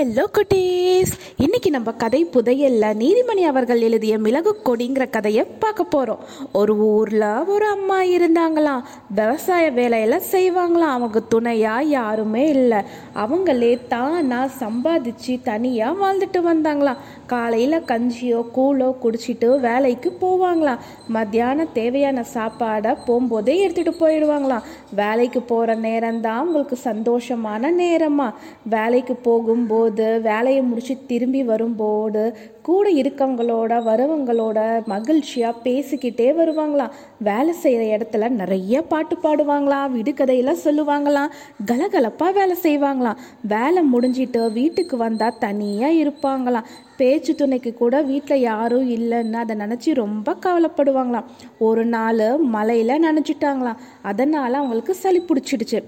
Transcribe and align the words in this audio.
Hello 0.00 0.24
குட்டீஸ். 0.32 1.12
இன்னைக்கு 1.36 1.70
நம்ம 1.70 1.92
கதை 1.92 2.26
புதையல்ல 2.26 2.84
நீதிமணி 3.00 3.42
அவர்கள் 3.42 3.80
எழுதிய 3.80 4.18
மிளகு 4.18 4.60
கொடிங்கிற 4.64 5.10
கதையை 5.10 5.44
பார்க்க 5.44 5.84
போகிறோம் 5.84 6.18
ஒரு 6.52 6.76
ஊரில் 6.76 7.46
ஒரு 7.46 7.66
அம்மா 7.66 8.02
இருந்தாங்களாம். 8.02 8.82
விவசாய 9.14 9.70
வேலையெல்லாம் 9.70 10.30
செய்வாங்களாம். 10.30 10.96
அவங்க 10.96 11.22
துணையா 11.34 11.82
யாருமே 11.82 12.48
இல்லை. 12.48 12.78
அவங்களே 13.14 13.80
தானா 13.88 14.48
சம்பாதிச்சு 14.60 15.42
தனியாக 15.42 16.00
வாழ்ந்துட்டு 16.00 16.38
வந்தாங்களாம். 16.38 17.02
காலையில் 17.32 17.86
கஞ்சியோ 17.90 18.40
கூழோ 18.56 18.88
குடிச்சிட்டு 19.02 19.48
வேலைக்கு 19.60 20.10
போவாங்களாம் 20.20 20.84
மத்தியானம் 21.08 21.72
தேவையான 21.72 22.24
சாப்பாடை 22.34 22.92
போகும்போதே 23.06 23.54
எடுத்துகிட்டு 23.64 23.92
போயிடுவாங்களாம். 24.02 24.66
வேலைக்கு 24.94 25.40
போகிற 25.42 25.74
நேரம்தான் 25.86 26.40
அவங்களுக்கு 26.40 26.78
சந்தோஷமான 26.84 27.72
நேரமா? 27.78 28.28
வேலைக்கு 28.68 29.14
போகும்போது 29.28 30.06
வேலையை 30.20 30.62
முடிச்சு 30.62 30.96
திரும்பி 31.06 31.42
வரும்போது 31.42 32.24
கூட 32.62 32.86
இருக்கவங்களோட 33.02 33.72
வரவங்களோட 33.88 34.58
மகிழ்ச்சியாக 34.86 35.62
பேசிக்கிட்டே 35.64 36.26
வருவாங்களாம். 36.40 36.94
வேலை 37.20 37.52
செய்கிற 37.52 37.82
இடத்துல 37.96 38.28
நிறைய 38.40 38.82
பாட்டு 38.82 39.16
பாடுவாங்களாம் 39.22 39.94
விடுகதையெல்லாம் 39.96 40.64
சொல்லுவாங்களாம். 40.64 41.32
கலகலப்பாக 41.66 42.32
வேலை 42.32 42.56
செய்வாங்களாம். 42.62 43.20
வேலை 43.54 43.82
முடிஞ்சிட்டு 43.94 44.42
வீட்டுக்கு 44.52 44.96
வந்தால் 44.96 45.38
தனியாக 45.38 45.98
இருப்பாங்களாம். 46.04 46.68
பேச்சு 47.00 47.32
துணைக்கு 47.34 47.70
கூட 47.80 47.94
வீட்டில் 48.10 48.44
யாரும் 48.50 48.88
இல்லைன்னு 48.96 49.40
அதை 49.42 49.54
நினச்சி 49.62 49.90
ரொம்ப 50.02 50.36
கவலைப்படுவாங்களாம். 50.46 51.28
ஒரு 51.68 51.84
நாள் 51.94 52.24
மழையில் 52.54 53.02
நினச்சிட்டாங்களாம் 53.06 53.82
அதனால் 54.10 54.60
அவங்களுக்கு 54.60 54.94
சளி 55.02 55.22
பிடிச்சிடுச்சு. 55.28 55.78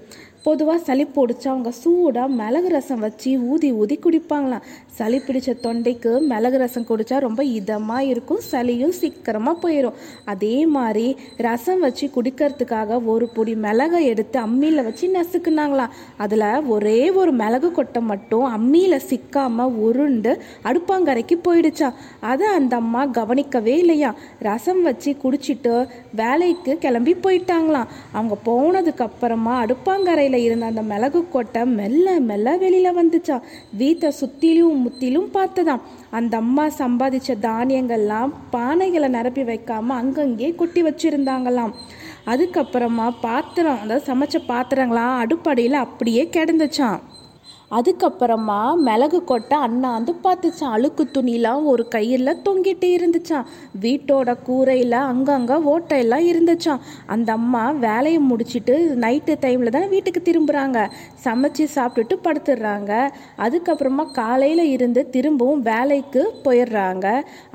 பொதுவாக 0.45 0.79
சளி 0.87 1.03
பிடிச்சா 1.15 1.47
அவங்க 1.51 1.71
சூடாக 1.81 2.35
மிளகு 2.39 2.69
ரசம் 2.73 3.03
வச்சு 3.05 3.29
ஊதி 3.51 3.69
ஊதி 3.81 3.95
குடிப்பாங்களாம். 4.05 4.63
சளி 4.97 5.17
பிடிச்ச 5.27 5.49
தொண்டைக்கு 5.65 6.11
மிளகு 6.31 6.57
ரசம் 6.61 6.85
குடித்தா 6.89 7.17
ரொம்ப 7.25 7.41
இதமாக 7.57 8.09
இருக்கும் 8.11 8.41
சளியும் 8.49 8.93
சீக்கிரமாக 8.99 9.55
போயிடும் 9.63 9.99
அதே 10.31 10.57
மாதிரி 10.75 11.05
ரசம் 11.47 11.83
வச்சு 11.85 12.07
குடிக்கிறதுக்காக 12.15 12.97
ஒரு 13.13 13.27
பொடி 13.35 13.53
மிளகை 13.65 14.01
எடுத்து 14.11 14.39
அம்மியில் 14.39 14.83
வச்சு 14.87 15.07
நசுக்குனாங்களாம். 15.15 15.93
அதில் 16.25 16.45
ஒரே 16.75 16.99
ஒரு 17.21 17.33
மிளகு 17.41 17.71
கொட்டை 17.71 18.01
மட்டும் 18.11 18.45
அம்மியில் 18.57 19.05
சிக்காமல் 19.09 19.77
உருண்டு 19.87 20.33
அடுப்பாங்கரைக்கு 20.71 21.37
போயிடுச்சா 21.47 21.89
அதை 22.33 22.49
அந்த 22.59 22.75
அம்மா 22.83 23.03
கவனிக்கவே 23.19 23.77
இல்லையா 23.85 24.11
ரசம் 24.49 24.83
வச்சு 24.89 25.13
குடிச்சிட்டு 25.23 25.73
வேலைக்கு 26.21 26.71
கிளம்பி 26.85 27.15
போயிட்டாங்களாம். 27.25 27.89
அவங்க 28.17 28.37
போனதுக்கப்புறமா 28.49 29.55
அடுப்பாங்கரையில் 29.65 30.31
அடுப்பாங்கரையில் 30.33 30.47
இருந்த 30.47 30.65
அந்த 30.71 30.83
மிளகு 30.91 31.19
கொட்டை 31.33 31.61
மெல்ல 31.79 32.07
மெல்ல 32.29 32.55
வெளியில் 32.63 32.97
வந்துச்சாம் 32.99 33.45
வீட்டை 33.81 34.09
சுற்றிலும் 34.19 34.81
முத்திலும் 34.85 35.29
பார்த்ததாம் 35.37 35.85
அந்த 36.17 36.33
அம்மா 36.43 36.65
சம்பாதிச்ச 36.81 37.37
தானியங்கள்லாம் 37.47 38.31
பானைகளை 38.55 39.09
நிரப்பி 39.17 39.43
வைக்காம 39.51 39.95
அங்கங்கே 40.01 40.49
கொட்டி 40.55 40.81
வச்சிருந்தாங்களாம். 40.83 41.73
அதுக்கப்புறமா 42.31 43.07
பாத்திரம் 43.27 43.81
அதாவது 43.83 44.07
சமைச்ச 44.11 44.37
பாத்திரங்களாம் 44.51 45.15
அடுப்படியில் 45.23 45.83
அப்படியே 45.85 46.23
கிடந்துச்சாம். 46.35 46.99
அதுக்கப்புறமா 47.77 48.59
மிளகு 48.87 49.19
கொட்டை 49.23 49.57
அண்ணாந்து 49.67 50.11
பார்த்துச்சான் 50.25 50.73
அழுக்கு 50.75 51.03
துணிலாம் 51.15 51.63
ஒரு 51.73 51.83
கையில் 51.95 52.39
தொங்கிட்டு 52.45 52.87
இருந்துச்சான் 52.97 53.47
வீட்டோட 53.83 54.29
கூரையில் 54.47 54.97
அங்கங்கே 55.11 55.57
ஓட்டையெல்லாம் 55.71 56.25
இருந்துச்சான் 56.31 56.83
அந்த 57.15 57.29
அம்மா 57.39 57.63
வேலையை 57.87 58.21
முடிச்சிட்டு 58.29 58.75
நைட்டு 59.03 59.35
டைமில் 59.43 59.75
தான் 59.77 59.89
வீட்டுக்கு 59.95 60.21
திரும்புகிறாங்க 60.29 60.79
சமைச்சு 61.25 61.65
சாப்பிட்டுட்டு 61.75 62.17
படுத்துடுறாங்க 62.25 62.91
அதுக்கப்புறமா 63.45 64.05
காலையில் 64.19 64.65
இருந்து 64.75 65.01
திரும்பவும் 65.15 65.63
வேலைக்கு 65.69 66.21
போயிடுறாங்க. 66.45 67.05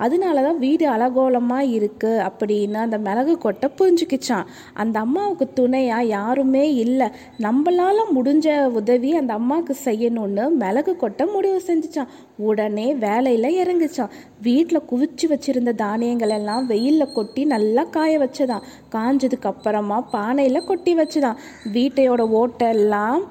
அதனால 0.05 0.43
தான் 0.43 0.59
வீடு 0.65 0.85
அலகோலமாக 0.95 1.71
இருக்குது 1.77 2.23
அப்படின்னு 2.29 2.79
அந்த 2.85 2.99
மிளகு 3.07 3.35
கொட்டை 3.39 3.69
புரிஞ்சுக்கிச்சான் 3.79 4.49
அந்த 4.83 4.97
அம்மாவுக்கு 5.07 5.47
துணையாக 5.61 6.11
யாருமே 6.17 6.65
இல்லை. 6.85 7.09
நம்மளால் 7.47 8.13
முடிஞ்ச 8.17 8.47
உதவி 8.81 9.11
அந்த 9.21 9.33
அம்மாவுக்கு 9.35 9.75
செய்யணும்னு 10.09 10.49
மிளகு 10.51 10.97
கொட்ட 11.01 11.33
முடிவு 11.33 11.59
செஞ்சுச்சான் 11.67 12.13
உடனே 12.37 12.95
வேலையில் 12.95 13.57
இறங்குச்சான் 13.59 14.13
வீட்டில் 14.43 14.87
குவிச்சு 14.91 15.27
வச்சிருந்த 15.29 15.73
தானியங்கள் 15.75 16.29
எல்லாம் 16.29 16.67
வெயிலில் 16.67 17.13
கொட்டி 17.13 17.45
நல்லா 17.45 17.85
காய 17.85 18.19
வச்சதான் 18.19 18.65
காஞ்சதுக்கு 18.95 19.47
அப்புறமா 19.47 19.99
பானையில் 20.13 20.65
கொட்டி 20.65 20.95
வச்சுதான் 20.97 21.41
வீட்டையோட 21.73 22.25
ஓட்டெல்லாம் 22.41 23.23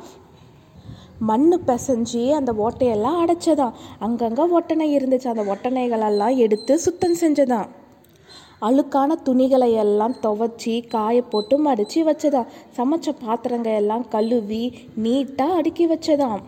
மண் 1.20 1.54
பிசைஞ்சு 1.68 2.32
அந்த 2.32 2.52
ஓட்டையெல்லாம் 2.54 3.20
அடைச்சதான் 3.24 3.74
அங்கங்கே 4.00 4.44
ஒட்டனை 4.59 4.88
இருந்துச்சு. 4.98 5.28
அந்த 5.28 5.44
ஒட்டனைகளெல்லாம் 5.54 6.36
எடுத்து 6.36 6.80
சுத்தம் 6.80 7.20
செஞ்சதான் 7.22 7.68
அழுக்கான 8.62 9.16
துணிகளை 9.23 9.73
எல்லாம் 9.73 10.16
துவைச்சி 10.22 10.88
காய 10.88 11.22
போட்டு 11.22 11.57
மடித்து 11.57 12.00
வச்சதாம். 12.06 12.47
சமைச்ச 12.78 13.12
பாத்திரங்க 13.25 13.75
எல்லாம் 13.75 14.07
கழுவி 14.07 14.63
நீட்டாக 15.03 15.57
அடுக்கி 15.59 15.88
வச்சதாம். 15.88 16.41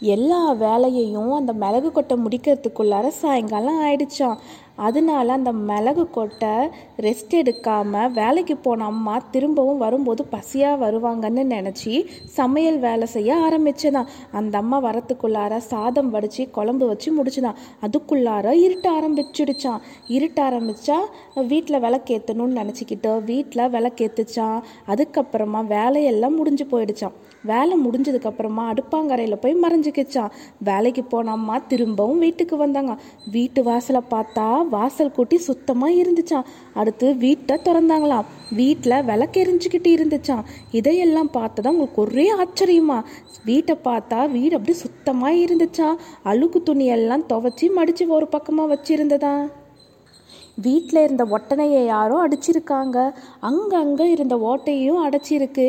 எல்லா 0.00 0.52
வேலையையும் 0.52 1.32
அந்த 1.32 1.52
மிளகு 1.52 1.92
கொட்டை 1.92 2.16
முடிக்கிறதுக்குள்ளார 2.16 3.08
சாயங்காலம் 3.08 3.80
ஆயிடுச்சாம். 3.84 4.36
அதனால 4.76 5.32
அந்த 5.32 5.52
மிளகு 5.52 6.10
கொட்டை 6.10 6.48
ரெஸ்ட் 6.96 7.30
எடுக்காமல் 7.30 8.10
வேலைக்கு 8.10 8.56
போன 8.56 8.84
அம்மா 8.84 9.22
திரும்பவும் 9.30 9.78
வரும்போது 9.78 10.24
பசியாக 10.24 10.90
வருவாங்கன்னு 10.90 11.44
நினச்சி 11.44 12.06
சமையல் 12.24 12.78
வேலை 12.78 13.06
செய்ய 13.06 13.34
ஆரம்பிச்சதான் 13.36 14.06
அந்த 14.32 14.58
அம்மா 14.58 14.82
வரத்துக்குள்ளார 14.82 15.56
சாதம் 15.56 16.10
வடித்து 16.10 16.50
குழம்பு 16.50 16.86
வச்சு 16.86 17.22
முடிச்சுதான் 17.22 17.54
அதுக்குள்ளார 17.82 18.52
இருட்ட 18.52 19.00
ஆரம்பிச்சிடுச்சான் 19.00 19.80
இருட்ட 20.06 20.50
ஆரம்பித்தா 20.50 20.98
வீட்டில் 21.34 21.80
விளக்கேற்றணும்னு 21.80 22.60
நினச்சிக்கிட்டு 22.62 23.24
வீட்டில் 23.24 23.70
விளக்கேற்றுச்சான் 23.70 24.62
அதுக்கப்புறமா 24.86 25.66
வேலையெல்லாம் 25.66 26.34
முடிஞ்சு 26.34 26.64
போயிடுச்சான் 26.64 27.12
வேலை 27.42 27.78
முடிஞ்சதுக்கப்புறமா 27.84 28.62
அடுப்பாங்கரையில் 28.72 29.36
போய் 29.36 29.56
மறைஞ்சிக்கிச்சான் 29.62 30.30
வேலைக்கு 30.64 31.04
போன 31.04 31.30
அம்மா 31.30 31.58
திரும்பவும் 31.58 32.18
வீட்டுக்கு 32.18 32.56
வந்தாங்க. 32.56 32.98
வீட்டு 33.30 33.62
வாசலை 33.62 34.00
பார்த்தா 34.10 34.65
வாசல் 34.74 35.14
கூட்டி 35.16 35.36
சுத்தமாக 35.48 35.98
இருந்துச்சான் 36.02 36.48
அடுத்து 36.80 37.06
வீட்டை 37.24 37.56
திறந்தாங்களாம். 37.66 38.28
வீட்டில் 38.60 39.04
விளக்கு 39.10 39.40
எரிஞ்சுக்கிட்டு 39.44 39.90
இருந்துச்சான் 39.96 40.46
இதையெல்லாம் 40.78 41.30
பார்த்ததா 41.36 41.72
உங்களுக்கு 41.74 42.02
ஒரே 42.06 42.26
ஆச்சரியமா. 42.42 42.98
வீட்டை 43.50 43.76
பார்த்தா 43.88 44.18
வீடு 44.36 44.56
அப்படி 44.58 44.76
சுத்தமாக 44.84 45.42
இருந்துச்சான் 45.44 46.00
அழுக்கு 46.32 46.60
துணியெல்லாம் 46.68 47.28
துவைச்சி 47.32 47.68
மடித்து 47.78 48.06
ஒரு 48.18 48.28
பக்கமாக 48.34 48.72
வச்சிருந்ததா 48.74 49.36
வீட்டில் 50.64 51.02
இருந்த 51.04 51.24
ஒட்டனையை 51.36 51.80
யாரோ 51.86 52.16
அடிச்சிருக்காங்க. 52.26 52.98
அங்கங்கே 53.48 54.06
இருந்த 54.14 54.34
ஓட்டையும் 54.50 55.02
அடைச்சிருக்கு. 55.06 55.66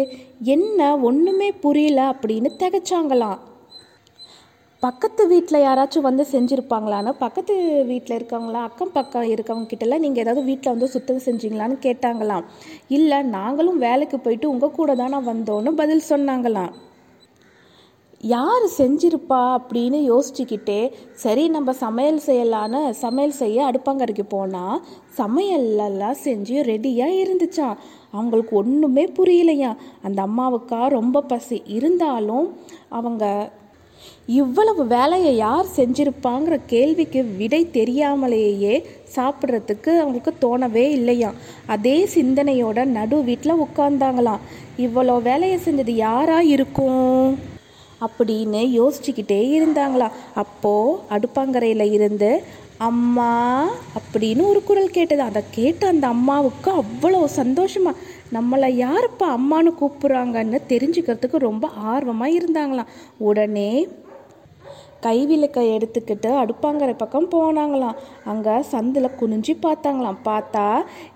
என்ன 0.55 0.89
ஒன்றுமே 1.09 1.49
புரியல 1.63 1.99
அப்படின்னு 2.11 2.49
திகச்சாங்களாம். 2.61 3.39
பக்கத்து 4.83 5.23
வீட்டில் 5.31 5.63
யாராச்சும் 5.63 6.05
வந்து 6.07 6.23
செஞ்சுருப்பாங்களான்னு? 6.31 7.11
பக்கத்து 7.21 7.53
வீட்டில் 7.91 8.15
இருக்கவங்களா 8.17 8.59
அக்கம் 8.67 8.91
பக்கம் 8.97 9.29
இருக்கவங்க 9.33 9.69
கிட்டலாம் 9.71 10.03
நீங்கள் 10.05 10.23
ஏதாவது 10.23 10.41
வீட்டில் 10.49 10.73
வந்து 10.73 10.89
சுத்தம் 10.95 11.23
செஞ்சீங்களான்னு 11.25 11.77
கேட்டாங்களாம். 11.85 12.45
இல்லை 12.97 13.17
நாங்களும் 13.37 13.79
வேலைக்கு 13.85 14.19
போயிட்டு 14.19 14.51
உங்கள் 14.53 14.75
கூட 14.77 14.95
தானே 14.95 15.19
வந்தோன்னு 15.31 15.73
பதில் 15.81 16.05
சொன்னாங்களாம். 16.09 16.71
யார் 18.23 18.65
செஞ்சிருப்பா 18.77 19.41
அப்படின்னு 19.57 19.99
யோசிச்சுக்கிட்டே 20.11 20.79
சரி 21.23 21.43
நம்ம 21.57 21.73
சமையல் 21.83 22.23
செய்யலான்னு 22.29 22.81
சமையல் 23.03 23.37
செய்ய 23.41 23.67
அடுப்பாங்கரைக்கு 23.71 24.25
போனால் 24.29 24.81
சமையல்லாம் 25.19 26.23
செஞ்சு 26.25 26.57
ரெடியாக 26.71 27.21
இருந்துச்சான் 27.25 27.77
அவங்களுக்கு 28.11 28.55
ஒன்றுமே 28.63 29.05
புரியலையா 29.19 29.71
அந்த 30.07 30.19
அம்மாவுக்கா 30.27 30.81
ரொம்ப 30.99 31.21
பசி. 31.33 31.59
இருந்தாலும் 31.77 32.47
அவங்க 32.97 33.25
இவ்வளவு 34.25 34.87
வேலையை 34.87 35.35
யார் 35.35 35.65
செஞ்சிருப்பாங்கிற 35.75 36.59
கேள்விக்கு 36.67 37.23
விடை 37.23 37.69
தெரியாமலேயே 37.69 38.85
சாப்பிட்றதுக்கு 39.15 39.91
அவங்களுக்கு 39.97 40.33
தோணவே 40.41 40.85
இல்லையாம் 40.89 41.37
அதே 41.65 42.07
சிந்தனையோட 42.15 42.85
நடு 42.85 43.23
வீட்டில் 43.23 43.61
உட்காந்தாங்களாம் 43.61 44.43
இவ்வளோ 44.77 45.21
வேலையை 45.21 45.59
செஞ்சது 45.65 45.89
யாரா 45.89 46.41
இருக்கும்? 46.41 47.37
அப்படின்னு 48.01 48.61
யோசிச்சுக்கிட்டே 48.79 49.39
இருந்தாங்களாம். 49.59 50.17
அப்போது 50.33 50.99
அடுப்பாங்கரையில் 51.09 51.91
இருந்து 51.91 52.29
அம்மா 52.77 53.69
அப்படின்னு 53.97 54.47
ஒரு 54.47 54.63
குரல் 54.63 54.89
கேட்டது. 54.89 55.21
அதை 55.21 55.43
கேட்ட 55.51 55.87
அந்த 55.87 56.07
அம்மாவுக்கு 56.07 56.71
அவ்வளோ 56.71 57.21
சந்தோஷமா 57.35 57.91
நம்மளை 58.33 58.69
யாருப்பா 58.85 59.27
அம்மான்னு 59.37 59.71
கூப்பிட்றாங்கன்னு 59.81 60.59
தெரிஞ்சுக்கிறதுக்கு 60.69 61.37
ரொம்ப 61.37 61.67
ஆர்வமாக 61.67 62.31
இருந்தாங்களாம். 62.31 62.91
உடனே 63.17 63.87
கைவிளக்கை 65.07 65.65
எடுத்துக்கிட்டு 65.75 66.31
அடுப்பாங்கிற 66.43 66.91
பக்கம் 67.03 67.29
போனாங்களாம். 67.35 67.97
அங்கே 68.31 68.55
சந்தில் 68.71 69.15
குனிஞ்சு 69.19 69.55
பார்த்தாங்களாம். 69.65 70.19
பார்த்தா 70.29 70.65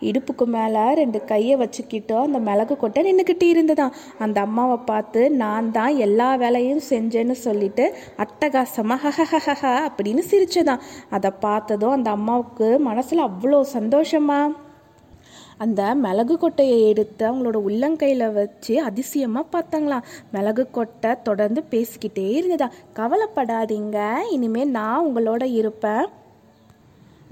இடுப்புக்கு 0.10 0.48
மேலே 0.58 0.84
ரெண்டு 1.02 1.22
கையை 1.26 1.56
வச்சுக்கிட்டு 1.56 2.18
அந்த 2.26 2.40
மிளகு 2.48 2.78
கொட்டை 2.78 3.04
நின்றுக்கிட்டு 3.10 3.48
இருந்ததாம். 3.54 3.96
அந்த 4.20 4.38
அம்மாவை 4.42 4.78
பார்த்து 4.92 5.22
நான் 5.44 5.72
தான் 5.72 5.96
எல்லா 6.08 6.30
வேலையும் 6.36 6.84
செஞ்சேன்னு 6.90 7.38
சொல்லிட்டு 7.46 7.86
அட்டகாசமாக 8.24 9.12
ஹஹஹஹ 9.18 9.64
அப்படின்னு 9.88 10.24
சிரிச்சதான் 10.32 10.84
அதை 11.10 11.32
பார்த்ததும் 11.46 11.96
அந்த 11.98 12.10
அம்மாவுக்கு 12.12 12.68
மனசில் 12.90 13.28
அவ்வளோ 13.30 13.62
சந்தோஷமா 13.78 14.40
அந்த 15.64 15.82
மிளகு 16.06 16.36
கொட்டையை 16.36 16.80
எடுத்து 16.92 17.24
அவங்களோட 17.30 17.58
உள்ளங்கையில் 17.68 18.34
வச்சு 18.34 18.74
அதிசயமாக 18.90 19.52
பார்த்தாங்களாம். 19.54 20.08
மிளகு 20.32 20.64
கொட்டை 20.72 21.12
தொடர்ந்து 21.24 21.64
பேசிக்கிட்டே 21.72 22.26
இருந்ததா. 22.38 22.68
கவலைப்படாதீங்க. 23.00 23.98
இனிமேல் 24.32 24.76
நான் 24.78 25.06
உங்களோட 25.06 25.44
இருப்பேன். 25.60 26.08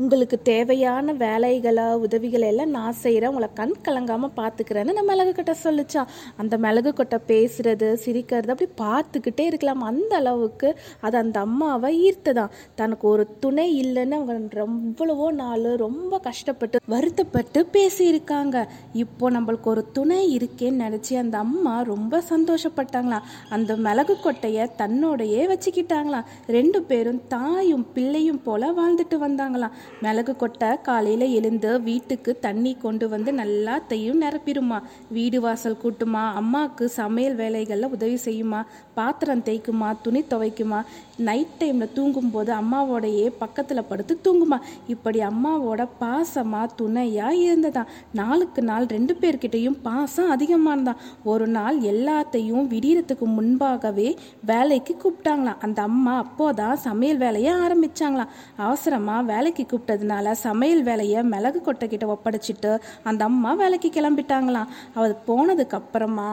உங்களுக்கு 0.01 0.38
தேவையான 0.42 1.13
வேலைகளை 1.13 1.86
உதவிகளை 1.96 2.48
எல்லாம் 2.48 2.69
நான் 2.69 2.94
செய்கிறேன் 2.94 3.30
உங்களை 3.30 3.50
கண் 3.54 3.74
கலங்காமல் 3.88 4.31
பார்த்துக்கிறேன்னு 4.38 4.94
அந்த 4.94 5.04
மிளகுக்கட்டை 5.10 5.54
சொல்லிச்சான் 5.63 6.12
அந்த 6.38 6.57
மிளகு 6.57 6.94
கொட்டை 6.94 7.19
பேசுறது 7.28 7.88
சிரிக்கிறது 7.94 8.54
அப்படி 8.54 8.69
பார்த்துக்கிட்டே 8.84 9.46
இருக்கலாம். 9.46 9.81
அந்த 9.81 10.16
அளவுக்கு 10.16 10.69
அது 11.01 11.18
அந்த 11.18 11.40
அம்மாவை 11.40 11.90
ஈர்த்ததான் 12.07 12.54
தனக்கு 12.75 13.07
ஒரு 13.07 13.25
துணை 13.40 13.68
இல்லைன்னு 13.81 14.12
அவங்க 14.12 14.63
ரொம்பளவோ 14.63 15.28
நாள் 15.31 15.66
ரொம்ப 15.75 16.19
கஷ்டப்பட்டு 16.19 16.80
வருத்தப்பட்டு 16.86 17.68
பேசியிருக்காங்க. 17.74 18.68
இப்போ 18.94 19.31
நம்மளுக்கு 19.31 19.69
ஒரு 19.74 19.86
துணை 19.92 20.22
இருக்கேன்னு 20.38 20.84
நினச்சி 20.86 21.18
அந்த 21.18 21.38
அம்மா 21.38 21.81
ரொம்ப 21.81 22.24
சந்தோஷப்பட்டாங்களாம். 22.30 23.28
அந்த 23.50 23.75
மிளகு 23.75 24.18
கொட்டையை 24.24 24.68
தன்னோடையே 24.78 25.44
வச்சுக்கிட்டாங்களாம். 25.54 26.25
ரெண்டு 26.48 26.81
பேரும் 26.84 27.22
தாயும் 27.28 27.88
பிள்ளையும் 27.94 28.44
போல 28.44 28.72
வாழ்ந்துட்டு 28.72 29.18
வந்தாங்களாம். 29.28 29.75
மிளகு 30.01 30.36
கொட்டை 30.36 30.81
காலையில் 30.81 31.33
எழுந்து 31.33 31.81
வீட்டுக்கு 31.81 32.38
தண்ணி 32.39 32.75
கொண்டு 32.75 33.09
வந்து 33.09 33.31
நல்லாத்தையும் 33.31 34.21
நிரப்பிடுமா. 34.21 34.81
வீடு 35.12 35.41
வாசல் 35.41 35.77
கூட்டுமா. 35.83 36.31
அம்மாவுக்கு 36.33 36.89
சமையல் 36.89 37.36
வேலைகளில் 37.36 37.89
உதவி 37.89 38.19
செய்யுமா. 38.25 38.65
பாத்திரம் 38.94 39.44
தேய்க்குமா. 39.45 39.95
துணி 40.01 40.24
துவைக்குமா. 40.30 40.81
நைட் 41.18 41.56
டைமில் 41.59 41.94
தூங்கும்போது 41.94 42.53
அம்மாவோடையே 42.53 43.31
பக்கத்தில் 43.39 43.83
படுத்து 43.83 44.19
தூங்குமா. 44.24 44.59
இப்படி 44.88 45.19
அம்மாவோட 45.19 45.88
பாசமாக 46.01 46.68
துணையாக 46.75 47.33
இருந்ததான் 47.33 47.86
நாளுக்கு 48.13 48.62
நாள் 48.62 48.86
ரெண்டு 48.86 49.18
பேர்கிட்டையும் 49.21 49.77
பாசம் 49.83 50.31
அதிகமானதான் 50.36 50.95
ஒரு 51.24 51.47
நாள் 51.47 51.77
எல்லாத்தையும் 51.80 52.65
விடியறதுக்கு 52.68 53.25
முன்பாகவே 53.25 54.15
வேலைக்கு 54.45 54.97
கூப்பிட்டாங்களாம். 55.03 55.62
அந்த 55.62 55.81
அம்மா 55.81 56.25
அப்போதான் 56.25 56.74
சமையல் 56.74 57.18
வேலையை 57.18 57.53
ஆரம்பிச்சாங்களாம். 57.53 58.27
அவசரமாக 58.56 59.33
வேலைக்கு 59.33 59.78
கூப்பிட்டதுனால 59.79 60.31
சமையல் 60.31 60.83
வேலையை 60.83 61.23
மிளகு 61.23 61.61
கொட்டைக்கிட்ட 61.65 62.15
ஒப்படைச்சிட்டு 62.15 62.79
அந்த 63.03 63.23
அம்மா 63.23 63.53
வேலைக்கு 63.53 63.89
கிளம்பிட்டாங்களாம். 63.89 64.67
அவர் 64.93 65.21
போனதுக்கப்புறமா 65.27 66.31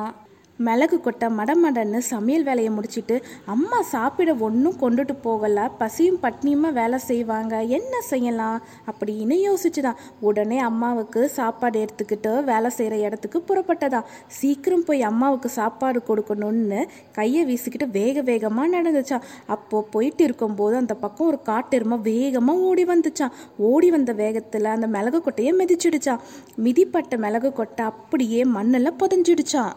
மிளகு 0.59 1.01
கொட்டை 1.01 1.29
மடமடன்னு 1.29 1.99
சமையல் 1.99 2.43
வேலையை 2.43 2.71
முடிச்சிட்டு 2.73 3.23
அம்மா 3.45 3.83
சாப்பிட 3.83 4.35
ஒன்றும் 4.35 4.79
கொண்டுட்டு 4.81 5.15
போகல. 5.23 5.71
பசியும் 5.79 6.19
பட்னியுமா 6.23 6.73
வேலை 6.73 6.99
செய்வாங்க. 6.99 7.61
என்ன 7.63 8.01
செய்யலாம்? 8.01 8.63
அப்படின்னு 8.91 9.37
யோசிச்சுதான். 9.49 9.99
உடனே 10.21 10.59
அம்மாவுக்கு 10.59 11.29
சாப்பாடு 11.29 11.85
எடுத்துக்கிட்டு 11.85 12.45
வேலை 12.45 12.71
செய்கிற 12.71 12.97
இடத்துக்கு 12.99 13.45
புறப்பட்டதா. 13.49 14.03
சீக்கிரம் 14.27 14.85
போய் 14.85 15.03
அம்மாவுக்கு 15.03 15.49
சாப்பாடு 15.49 16.03
கொடுக்கணும்னு 16.09 16.85
கையை 17.13 17.45
வீசிக்கிட்டு 17.47 17.91
வேக 17.91 18.23
வேகமாக 18.23 18.83
நடந்துச்சான் 18.83 19.27
அப்போது 19.47 19.89
போயிட்டு 19.91 20.25
இருக்கும்போது 20.25 20.77
அந்த 20.77 20.95
பக்கம் 20.95 21.27
ஒரு 21.27 21.43
காட்டெருமை 21.43 22.01
வேகமாக 22.01 22.59
ஓடி 22.59 22.85
வந்துச்சான் 22.85 23.35
ஓடி 23.57 23.91
வந்த 23.91 24.13
வேகத்தில் 24.13 24.65
அந்த 24.65 24.87
மிளகு 24.87 25.19
கொட்டையை 25.19 25.55
மிதிச்சிடுச்சான் 25.59 26.19
மிதிப்பட்ட 26.63 27.19
மிளகு 27.19 27.53
கொட்டை 27.53 27.85
அப்படியே 27.85 28.45
மண்ணில் 28.45 28.99
புதஞ்சிடுச்சான் 28.99 29.73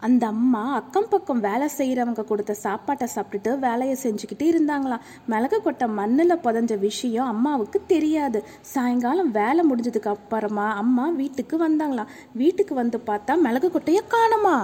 அந்த 0.00 0.26
அம்மா 0.26 0.72
அக்கம் 0.72 1.08
பக்கம் 1.10 1.40
வேலை 1.40 1.68
செய்கிறவங்க 1.78 2.24
கொடுத்த 2.24 2.54
சாப்பாட்டை 2.54 3.08
சாப்பிட்டுட்டு 3.14 3.58
வேலையை 3.58 3.96
செஞ்சுக்கிட்டு 4.02 4.44
இருந்தாங்களாம். 4.48 5.04
மிளகு 5.26 5.62
கொட்டை 5.62 5.88
மண்ணில் 5.88 6.42
புதஞ்ச 6.44 6.78
விஷயம் 6.78 7.26
அம்மாவுக்கு 7.26 7.80
தெரியாது. 7.86 8.44
சாயங்காலம் 8.60 9.30
வேலை 9.30 9.64
முடிஞ்சதுக்கு 9.70 10.08
அப்புறமா 10.08 10.72
அம்மா 10.72 11.08
வீட்டுக்கு 11.08 11.68
வந்தாங்களாம். 11.68 12.12
வீட்டுக்கு 12.32 12.74
வந்து 12.74 13.02
பார்த்தா 13.06 13.36
மிளகு 13.38 13.70
கொட்டையை 13.70 14.02
காணுமா? 14.08 14.56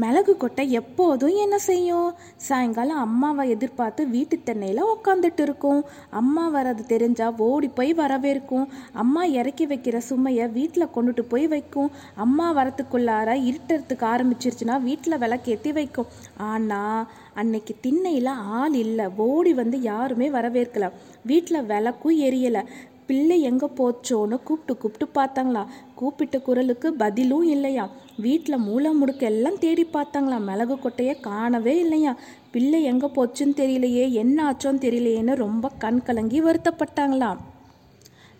மிளகு 0.00 0.32
கொட்டை 0.36 0.64
எப்போதும் 0.78 1.36
என்ன 1.44 1.56
செய்யும்? 1.66 2.08
சாயங்காலம் 2.46 2.98
அம்மாவை 2.98 3.44
எதிர்பார்த்து 3.50 4.02
வீட்டு 4.08 4.36
தென்னையில் 4.46 4.90
உக்காந்துட்டு 4.94 5.42
இருக்கும். 5.46 5.80
அம்மா 6.20 6.44
வரது 6.54 6.82
தெரிஞ்சா 6.86 7.28
ஓடி 7.46 7.68
போய் 7.68 7.92
வரவேற்கும். 7.94 8.66
அம்மா 8.92 9.22
இறக்கி 9.38 9.66
வைக்கிற 9.66 9.98
சுமையை 10.08 10.46
வீட்டில் 10.48 10.92
கொண்டுட்டு 10.96 11.24
போய் 11.28 11.46
வைக்கும். 11.46 11.90
அம்மா 12.14 12.48
வரத்துக்குள்ளார 12.56 13.36
இருட்டுறதுக்கு 13.50 14.06
ஆரம்பிச்சிருச்சுன்னா 14.14 14.76
வீட்டில் 14.82 15.22
விளக்கேற்றி 15.24 15.72
வைக்கும். 15.72 16.12
ஆனால் 16.50 17.08
அன்னைக்கு 17.34 17.74
திண்ணையில் 17.80 18.32
ஆள் 18.60 18.76
இல்லை. 18.84 19.06
ஓடி 19.16 19.54
வந்து 19.54 19.80
யாருமே 19.80 20.28
வரவேற்கலை. 20.30 20.88
வீட்டில் 21.22 21.66
விளக்கும் 21.72 22.16
எரியலை. 22.28 22.62
பிள்ளை 23.08 23.36
எங்கே 23.50 23.68
போச்சோன்னு 23.78 24.36
கூப்பிட்டு 24.46 24.74
கூப்பிட்டு 24.76 25.06
பார்த்தாங்களா. 25.18 25.62
கூப்பிட்ட 25.94 26.38
குரலுக்கு 26.46 26.88
பதிலும் 27.02 27.46
இல்லையா. 27.54 27.84
வீட்டில் 28.24 28.64
மூளை 28.68 28.90
முடுக்க 29.00 29.22
எல்லாம் 29.32 29.60
தேடி 29.64 29.86
பார்த்தாங்களா. 29.92 30.38
மிளகு 30.48 30.76
கொட்டையை 30.76 31.14
காணவே 31.28 31.76
இல்லையா. 31.84 32.14
பிள்ளை 32.50 32.80
எங்கே 32.92 33.08
போச்சுன்னு 33.16 33.58
தெரியலையே. 33.62 34.06
என்ன 34.22 34.36
ஆச்சோன்னு 34.50 34.82
தெரியலையேன்னு 34.86 35.42
ரொம்ப 35.44 35.70
கண் 35.78 36.02
கலங்கி 36.02 36.40
வருத்தப்பட்டாங்களாம் 36.42 37.40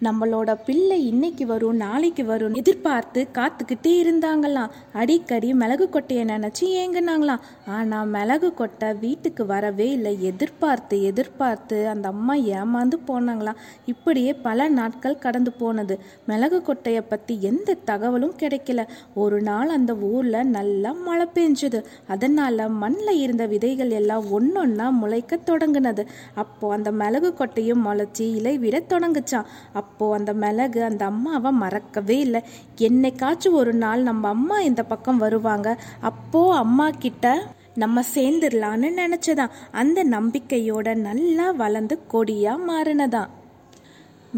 நம்மளோட 0.07 0.51
பிள்ளை 0.67 1.07
இன்னைக்கு 1.07 1.47
வரும் 1.47 1.77
நாளைக்கு 1.77 2.25
வரும் 2.25 2.55
எதிர்பார்த்து 2.55 3.21
காத்துக்கிட்டே 3.33 3.93
இருந்தாங்களாம். 4.03 4.71
அடிக்கடி 4.93 5.55
மிளகு 5.55 5.89
கொட்டையை 5.93 6.25
நினச்சி 6.33 6.67
ஏங்குனாங்களாம். 6.83 7.43
ஆனால் 7.67 8.07
மிளகு 8.07 8.55
கொட்டை 8.55 8.93
வீட்டுக்கு 8.95 9.47
வரவே 9.47 9.91
இல்லை. 9.91 10.23
எதிர்பார்த்து 10.23 11.03
எதிர்பார்த்து 11.03 11.89
அந்த 11.89 12.09
அம்மா 12.09 12.35
ஏமாந்து 12.35 12.99
போனாங்களாம். 13.09 13.59
இப்படியே 13.87 14.35
பல 14.35 14.69
நாட்கள் 14.69 15.19
கடந்து 15.19 15.53
போனது. 15.53 15.97
மிளகு 16.27 16.63
கொட்டையை 16.69 17.03
பற்றி 17.09 17.37
எந்த 17.43 17.77
தகவலும் 17.85 18.37
கிடைக்கல. 18.39 18.87
ஒரு 19.15 19.41
நாள் 19.41 19.69
அந்த 19.69 19.95
ஊரில் 19.95 20.41
நல்லா 20.47 20.93
மழை 20.93 21.29
பெஞ்சுது. 21.35 21.83
அதனால் 22.07 22.69
மண்ணில் 22.69 23.19
இருந்த 23.19 23.47
விதைகள் 23.47 23.91
எல்லாம் 23.91 24.25
ஒன்றொன்னா 24.39 24.91
முளைக்க 24.91 25.41
தொடங்கினது. 25.51 26.07
அப்போ 26.35 26.73
அந்த 26.73 26.93
மிளகு 26.93 27.35
கொட்டையும் 27.39 27.85
முளைச்சி 27.85 28.27
இலை 28.37 28.59
விட 28.59 28.83
தொடங்குச்சான் 28.89 29.47
அப்போது 29.89 30.19
அந்த 30.19 30.47
மிளகு 30.47 30.85
அந்த 30.85 31.05
அம்மாவை 31.05 31.51
மறக்கவே 31.53 32.19
இல்லை. 32.19 32.43
என்னைக்காச்சும் 32.77 33.51
ஒரு 33.51 33.73
நாள் 33.73 34.03
நம்ம 34.03 34.29
அம்மா 34.29 34.61
இந்த 34.61 34.83
பக்கம் 34.83 35.19
வருவாங்க. 35.19 35.81
அப்போது 36.01 36.57
அம்மா 36.57 36.91
கிட்ட 36.99 37.43
நம்ம 37.75 38.01
சேர்ந்துடலான்னு 38.15 38.89
நினச்சதான். 38.97 39.51
அந்த 39.71 40.05
நம்பிக்கையோட 40.05 40.95
நல்லா 40.95 41.51
வளர்ந்து 41.51 42.07
கொடியாக 42.07 42.65
மாறினதான். 42.69 43.27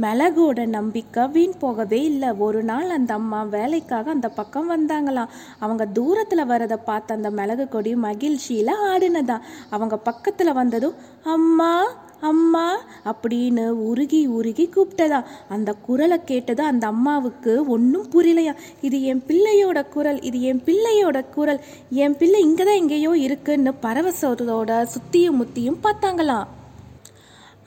மிளகோட 0.00 0.66
நம்பிக்கை 0.66 1.26
வீண் 1.26 1.58
போகவே 1.58 2.02
இல்லை. 2.02 2.30
ஒரு 2.30 2.62
நாள் 2.62 2.88
அந்த 2.88 3.14
அம்மா 3.14 3.42
வேலைக்காக 3.42 4.10
அந்த 4.10 4.28
பக்கம் 4.28 4.70
வந்தாங்களாம். 4.70 5.28
அவங்க 5.58 5.86
தூரத்தில் 5.86 6.48
வரதை 6.48 6.76
பார்த்த 6.84 7.14
அந்த 7.14 7.30
மிளகு 7.30 7.68
கொடி 7.68 7.94
மகிழ்ச்சியில் 7.96 8.74
ஆடினதான். 8.88 9.40
அவங்க 9.70 9.96
பக்கத்தில் 9.98 10.52
வந்ததும் 10.52 10.94
அம்மா 11.24 11.84
அம்மா 12.20 12.78
அப்படின்னு 13.04 13.68
உருகி 13.68 14.26
உருகி 14.26 14.70
கூப்பிட்டதா. 14.74 15.24
அந்த 15.48 15.72
குரலை 15.72 16.24
கேட்டது 16.24 16.62
அந்த 16.62 16.86
அம்மாவுக்கு 16.86 17.66
ஒன்றும் 17.66 18.06
புரியலையா. 18.12 18.54
இது 18.80 19.02
என் 19.02 19.22
பிள்ளையோட 19.28 19.88
குரல் 19.88 20.20
இது 20.20 20.42
என் 20.42 20.62
பிள்ளையோட 20.66 21.24
குரல். 21.34 21.60
என் 21.90 22.16
பிள்ளை 22.16 22.40
இங்கே 22.40 22.64
தான் 22.64 22.74
எங்கேயோ 22.74 23.16
இருக்குன்னு 23.16 23.72
பரவசத்தோட 23.82 24.86
சுத்தியும் 24.94 25.38
முத்தியும் 25.42 25.78
பார்த்தாங்களாம் 25.82 26.46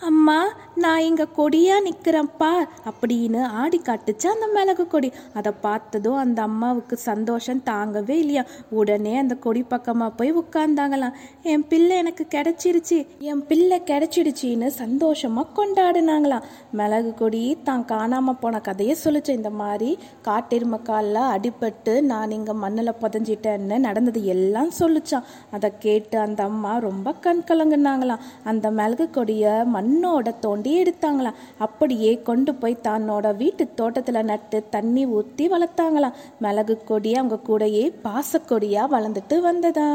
அம்மா 0.10 0.38
நான் 0.83 1.05
இங்கே 1.07 1.25
கொடியாக 1.38 1.83
நிற்கிறேன்ப்பா 1.86 2.50
அப்படின்னு 2.89 3.41
ஆடி 3.62 3.79
காட்டுச்சு 3.88 4.27
அந்த 4.31 4.45
மிளகு 4.55 4.83
கொடி. 4.93 5.10
அதை 5.39 5.51
பார்த்ததும் 5.65 6.17
அந்த 6.22 6.39
அம்மாவுக்கு 6.50 6.95
சந்தோஷம் 7.10 7.62
தாங்கவே 7.69 8.15
இல்லையா. 8.24 8.43
உடனே 8.79 9.13
அந்த 9.22 9.36
கொடி 9.45 9.62
பக்கமாக 9.74 10.15
போய் 10.19 10.31
உட்கார்ந்தாங்களாம். 10.41 11.15
என் 11.51 11.65
பிள்ளை 11.72 11.98
எனக்கு 12.03 12.25
கிடைச்சிருச்சு 12.36 12.98
என் 13.31 13.43
பிள்ளை 13.51 13.77
கிடைச்சிடுச்சின்னு 13.91 14.69
சந்தோஷமாக 14.81 15.53
கொண்டாடினாங்களாம். 15.60 16.48
மிளகு 16.79 17.13
கொடி 17.22 17.43
தான் 17.69 17.86
காணாமல் 17.93 18.39
போன 18.43 18.62
கதையை 18.69 18.98
சொல்லிச்சு. 19.03 19.38
இந்த 19.39 19.51
மாதிரி 19.62 19.91
காட்டெருமை 20.29 20.81
காலில் 20.89 21.22
அடிபட்டு 21.36 21.95
நான் 22.12 22.36
இங்கே 22.39 22.55
மண்ணில் 22.65 23.00
புதஞ்சிட்டேன்னு 23.03 23.79
நடந்தது 23.88 24.22
எல்லாம் 24.36 24.74
சொல்லிச்சான் 24.81 25.29
அதை 25.55 25.72
கேட்டு 25.88 26.17
அந்த 26.25 26.41
அம்மா 26.50 26.74
ரொம்ப 26.89 27.15
கண் 27.27 27.45
கலங்குனாங்களாம் 27.51 28.25
அந்த 28.51 28.65
மிளகு 28.81 29.07
கொடியை 29.19 29.53
மண்ணோட 29.93 30.39
தோண்டி 30.39 30.71
எடுத்தாங்களாம். 30.83 31.39
அப்படியே 31.65 32.12
கொண்டு 32.29 32.53
போய் 32.55 32.83
தன்னோட 32.83 33.35
வீட்டு 33.35 33.67
தோட்டத்தில் 33.75 34.27
நட்டு 34.31 34.63
தண்ணி 34.69 35.05
ஊற்றி 35.05 35.47
வளர்த்தாங்களாம். 35.47 36.19
மிளகு 36.39 36.75
கொடி 36.83 37.13
அவங்க 37.15 37.39
கூடயே 37.50 37.85
பாசக்கொடியாக 38.03 38.93
வளர்ந்துட்டு 38.95 39.39
வந்ததா? 39.50 39.89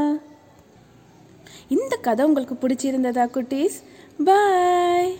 இந்த 1.76 1.94
கதை 2.06 2.26
உங்களுக்கு 2.26 2.54
பிடிச்சிருந்ததா 2.54 3.24
குட்டீஸ்? 3.36 3.78
பாய் 4.24 5.14